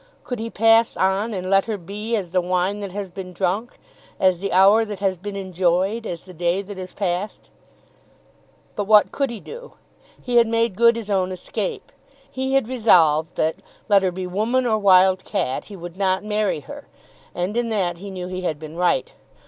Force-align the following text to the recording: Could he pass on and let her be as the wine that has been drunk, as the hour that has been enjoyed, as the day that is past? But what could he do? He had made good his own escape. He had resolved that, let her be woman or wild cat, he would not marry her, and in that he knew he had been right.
Could 0.23 0.39
he 0.39 0.49
pass 0.49 0.97
on 0.97 1.31
and 1.31 1.47
let 1.47 1.65
her 1.65 1.77
be 1.77 2.15
as 2.15 2.31
the 2.31 2.41
wine 2.41 2.79
that 2.79 2.91
has 2.91 3.11
been 3.11 3.33
drunk, 3.33 3.77
as 4.19 4.39
the 4.39 4.51
hour 4.51 4.83
that 4.83 4.97
has 4.99 5.15
been 5.15 5.35
enjoyed, 5.35 6.07
as 6.07 6.25
the 6.25 6.33
day 6.33 6.63
that 6.63 6.79
is 6.79 6.91
past? 6.91 7.51
But 8.75 8.85
what 8.85 9.11
could 9.11 9.29
he 9.29 9.39
do? 9.39 9.73
He 10.19 10.37
had 10.37 10.47
made 10.47 10.75
good 10.75 10.95
his 10.95 11.11
own 11.11 11.31
escape. 11.31 11.91
He 12.31 12.55
had 12.55 12.67
resolved 12.67 13.35
that, 13.35 13.57
let 13.87 14.01
her 14.01 14.11
be 14.11 14.25
woman 14.25 14.65
or 14.65 14.79
wild 14.79 15.23
cat, 15.23 15.65
he 15.65 15.75
would 15.75 15.95
not 15.97 16.23
marry 16.25 16.61
her, 16.61 16.87
and 17.35 17.55
in 17.55 17.69
that 17.69 17.99
he 17.99 18.09
knew 18.09 18.25
he 18.25 18.41
had 18.41 18.57
been 18.57 18.75
right. 18.75 19.13